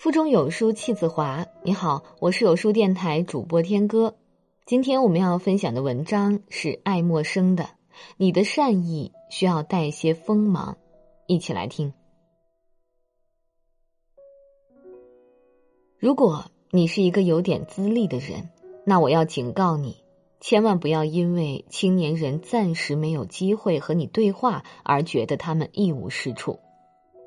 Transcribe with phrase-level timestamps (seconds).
[0.00, 1.46] 腹中有书气自华。
[1.62, 4.16] 你好，我是有书电台主播天歌。
[4.64, 7.64] 今天我们要分享的文章是爱默生的
[8.16, 10.72] 《你的善意需要带些锋芒》，
[11.26, 11.92] 一起来听。
[15.98, 18.48] 如果你是一个有点资历的人，
[18.86, 20.02] 那我要警告你，
[20.40, 26.58] 千万不要因为青年人暂时没有机会和你对话而觉得他们一无是处。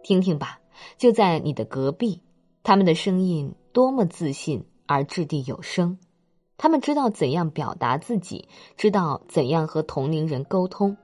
[0.01, 0.59] 听听吧，
[0.97, 2.23] 就在你的隔壁。
[2.63, 5.97] 他们的声音多么自信而掷地有声，
[6.57, 10.95] 他们知道怎样表达自己，知道怎样和同龄人沟通。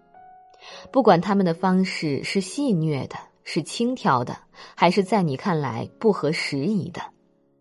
[0.90, 4.38] 不管他们的方式是戏谑的，是轻佻的，
[4.74, 7.02] 还是在你看来不合时宜的，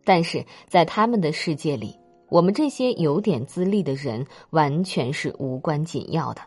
[0.05, 6.43] 但是在他们的世界里，我们这些有点资历的人完全是无关紧要的。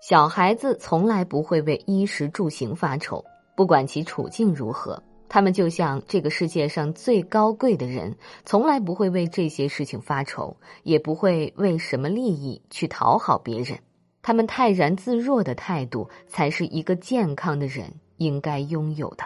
[0.00, 3.22] 小孩子从来不会为衣食住行发愁，
[3.54, 5.02] 不管其处境如何。
[5.32, 13.78] 他们就像这个世界上最高贵的人，从来不会为这些事情发愁，也不会为什么利益去讨好别人。
[14.20, 19.24] 他们泰然自若的态度，才是一个健康的人应该拥有的。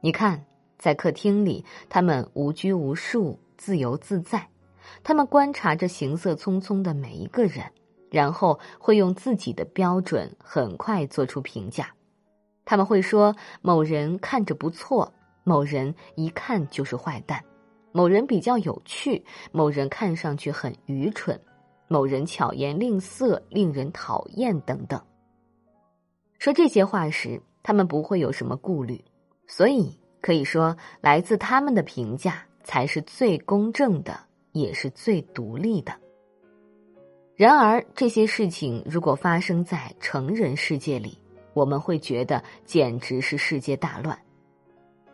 [0.00, 0.44] 你看，
[0.78, 4.46] 在客厅里，他们无拘无束、自由自在。
[5.02, 7.64] 他们观察着行色匆匆的每一个人，
[8.08, 11.92] 然后会用自己的标准很快做出评价。
[12.68, 15.10] 他们会说某人看着不错，
[15.42, 17.42] 某人一看就是坏蛋，
[17.92, 21.40] 某人比较有趣，某人看上去很愚蠢，
[21.88, 25.02] 某人巧言令色，令人讨厌等等。
[26.38, 29.02] 说这些话时，他们不会有什么顾虑，
[29.46, 34.20] 所以可以说，来自他们的评价才是最公正的，
[34.52, 35.92] 也是最独立的。
[37.34, 41.16] 然而，这些事情如果发生在成人世界里，
[41.58, 44.16] 我们会觉得简直是世界大乱，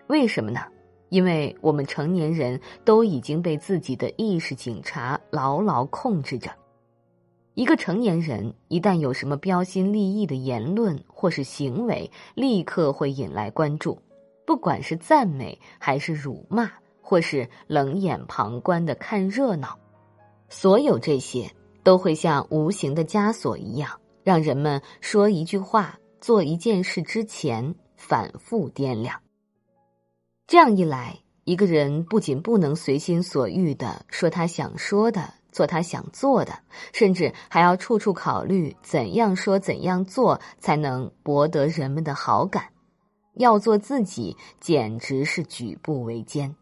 [0.09, 0.61] 为什么呢？
[1.09, 6.51] 因为我们成年人都已经被自己的意识警察牢牢控制着。
[7.55, 13.99] 一个成年人一旦有什么标新立异的言论或是行为，立刻会引来关注，
[14.45, 16.71] 不管是赞美还是辱骂，
[17.01, 19.79] 或是冷眼旁观的看热闹，
[20.51, 21.51] 所有这些
[21.83, 23.89] 都会像无形的枷锁一样，
[24.23, 25.99] 让人们说一句话。
[26.25, 29.21] 做一件事之前，反复掂量。
[30.47, 36.59] 这样一来，一个人不仅不能随心所欲的说他想说的，做他想做的，
[36.95, 42.71] 甚至还要处处考虑怎样说、怎样做才能博得人们的好感。
[43.35, 46.57] 要做自己，简直是举步维艰。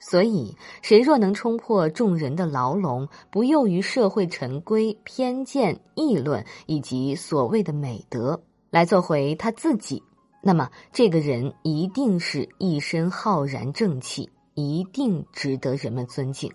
[0.00, 8.42] 所以，谁若能冲破众人的牢笼，不囿于社会陈规、偏见、议论以及所谓的美德。
[8.72, 10.02] 来做回他自己，
[10.40, 16.50] 那么这个人一定是一身浩然正气，一定值得人们尊敬。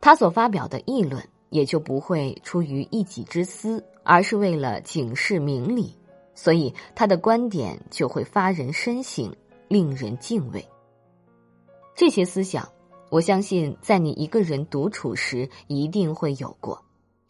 [0.00, 5.94] 他所发表的议论也就不会出于一己之私，而是为了警示明理，
[6.34, 9.30] 所以他的观点就会发人深省，
[9.68, 10.66] 令人敬畏。
[11.94, 12.66] 这些思想，
[13.10, 16.82] 我相信在你一个人独处时一定会有过。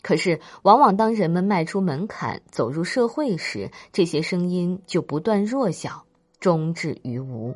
[0.03, 6.05] 可是，往往当人们迈出门槛走入社会时，这些声音就不断弱小，
[6.41, 7.55] 终至于无。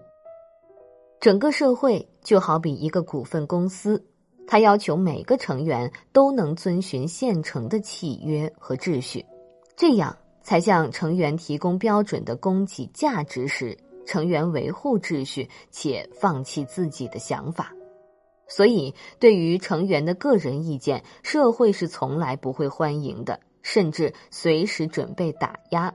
[1.18, 4.04] 整个社会就好比一个股份公司，
[4.46, 9.26] 它要求每个成员都能遵循现成的契约和秩序，
[9.74, 13.76] 这样才向成员提供标准的供给价值时，
[14.06, 17.72] 成员维护秩序且放弃自己的想法。
[18.48, 25.92] 所以，对于成员的个人意见，社会是从来不会欢迎的，甚至随时准备打压。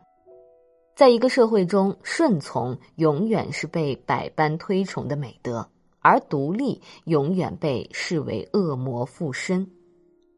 [0.96, 5.68] 在一个社会中，顺从永远是被百般推崇的美德，
[6.00, 9.66] 而独立永远被视为恶魔附身。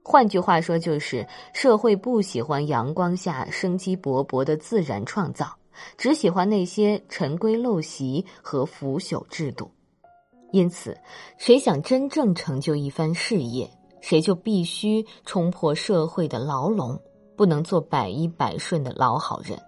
[0.03, 5.47] 换句话说，就是社会不喜欢阳光下生机勃勃的自然创造，
[5.97, 9.71] 只喜欢那些陈规陋习和腐朽制度。
[10.53, 10.95] 因此，
[11.35, 13.67] 谁想真正成就一番事业，
[14.01, 17.01] 谁就必须冲破社会的牢笼，
[17.35, 19.59] 不能做百依百顺的老好人。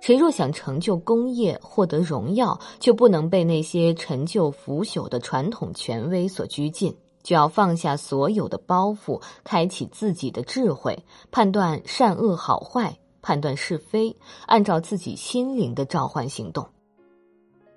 [0.00, 16.68] 谁若想成就功业，获得荣耀，就不能被那些陈旧腐朽的传统权威所拘禁，就要放下所有的包袱，开启自己的智慧，判断善恶好坏，判断是非，按照自己心灵的召唤行动。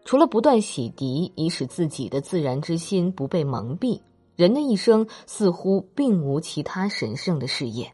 [0.05, 3.99] 除了不断洗涤，以使自己的自然之心不被蒙蔽，
[4.35, 7.91] 人的一生似乎并无其他神圣的事业。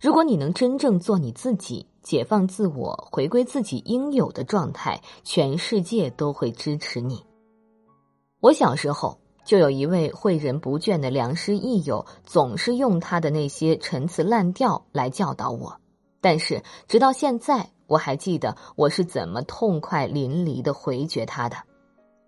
[0.00, 7.22] 如果你能真正做你自己，解放自我，回归自己应有的状态，全世界都会支持你。
[8.40, 15.78] 我小时候就有一位诲人不倦的良师益友，总是用他的那些陈词滥调来教导我。
[16.22, 21.56] 但是直到现在，我还记得我是怎么痛快淋漓的回绝他的。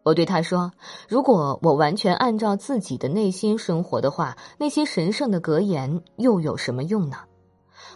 [0.02, 0.70] 我对他说
[1.08, 7.16] ：“如果我完全按照自己的内心生活的话，那些神圣的格言又有什么用呢？”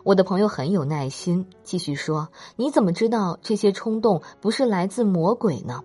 [0.02, 5.84] 我的朋友很有耐心，继续说：“你怎么知道这些冲动不是来自魔鬼呢？”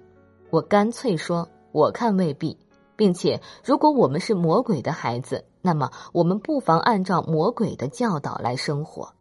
[0.49, 2.57] 我干脆说：“我看未必，
[2.95, 9.13] 并且如果我们是魔鬼的孩子，那么我们不妨按照魔鬼的教导来生活。”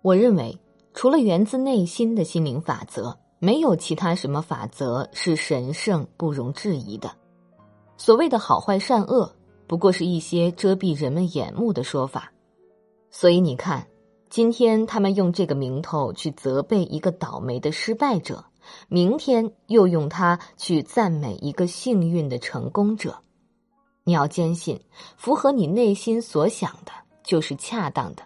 [0.00, 0.58] 我认为，
[0.96, 7.14] 除了源自内心的心灵法则，没有其他什么法则是神圣不容置疑的。
[7.98, 9.30] 所谓的好坏善恶，
[9.66, 12.32] 不过是一些遮蔽人们眼目的说法。
[13.10, 13.86] 所以你看，
[14.30, 18.42] 今天他们用这个名头去责备一个倒霉的失败者，
[18.88, 23.14] 明天又用它去赞美一个幸运的成功者。
[24.04, 24.80] 你要坚信，
[25.18, 26.92] 符合你内心所想的，
[27.22, 28.22] 就是恰当的；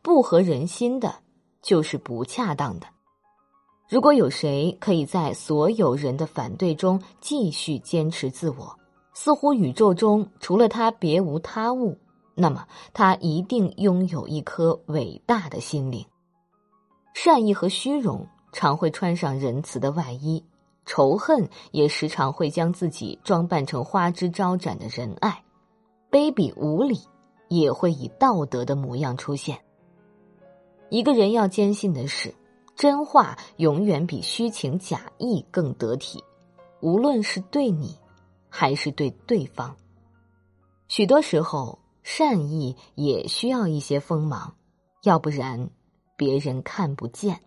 [0.00, 1.14] 不合人心的，
[1.64, 2.86] 就是不恰当的。
[3.88, 8.78] 如果有谁可以在所有人的反对中继续坚持自我，
[9.14, 11.98] 似乎宇宙中除了他别无他物。
[12.34, 16.04] 那么，他一定拥有一颗伟大的心灵。
[17.14, 20.44] 善意和虚荣常会穿上仁慈的外衣，
[20.84, 25.44] 仇恨也时常会将自己装扮成花枝招展的仁爱，
[26.10, 26.98] 卑鄙无礼
[27.48, 29.63] 也会以道德的模样出现。
[30.94, 32.32] 一个人要坚信的是，
[32.76, 36.22] 真话永远比虚情假意更得体，
[36.80, 37.96] 无论是对你，
[38.48, 39.74] 还是对对方。
[40.86, 41.78] 许多时候。
[42.06, 44.54] 善意也需要一些锋芒，
[45.04, 45.70] 要不然
[46.18, 47.40] 别人看不见。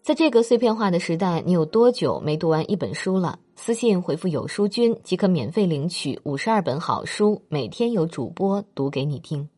[0.00, 3.40] 在这个碎片化的时代，你有多久没读完一本书了？
[3.56, 9.48] 私信回复“有书君”即可免费领取五十二本好书，每天有主播读给你听。